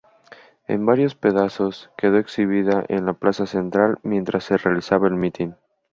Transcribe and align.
En 0.65 0.83
varios 0.83 1.13
pedazos 1.13 1.91
quedó 1.95 2.17
exhibida 2.17 2.83
en 2.87 3.05
la 3.05 3.13
Plaza 3.13 3.45
Central 3.45 3.99
mientras 4.01 4.45
se 4.45 4.57
realizaba 4.57 5.07
el 5.07 5.13
mitin. 5.13 5.53